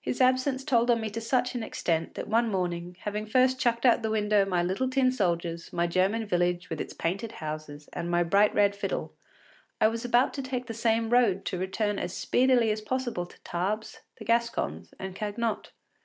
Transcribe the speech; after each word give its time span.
His 0.00 0.20
absence 0.20 0.62
told 0.62 0.88
on 0.88 1.00
me 1.00 1.10
to 1.10 1.20
such 1.20 1.56
an 1.56 1.64
extent 1.64 2.14
that 2.14 2.28
one 2.28 2.48
morning, 2.48 2.96
having 3.00 3.26
first 3.26 3.58
chucked 3.58 3.84
out 3.84 3.96
of 3.96 4.02
the 4.02 4.10
window 4.10 4.44
my 4.44 4.62
little 4.62 4.88
tin 4.88 5.10
soldiers, 5.10 5.72
my 5.72 5.88
German 5.88 6.26
village 6.26 6.70
with 6.70 6.80
its 6.80 6.94
painted 6.94 7.32
houses, 7.32 7.88
and 7.92 8.08
my 8.08 8.22
bright 8.22 8.54
red 8.54 8.76
fiddle, 8.76 9.12
I 9.80 9.88
was 9.88 10.04
about 10.04 10.32
to 10.34 10.42
take 10.42 10.66
the 10.68 10.74
same 10.74 11.10
road 11.10 11.44
to 11.46 11.58
return 11.58 11.98
as 11.98 12.14
speedily 12.16 12.70
as 12.70 12.82
possible 12.82 13.26
to 13.26 13.40
Tarbes, 13.42 13.98
the 14.16 14.24
Gascons, 14.24 14.94
and 15.00 15.16
Cagnotte. 15.16 15.72